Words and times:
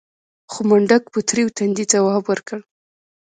خو 0.51 0.59
منډک 0.69 1.03
په 1.13 1.19
تريو 1.27 1.53
تندي 1.57 1.85
ځواب 1.93 2.23
ورکړ. 2.27 2.59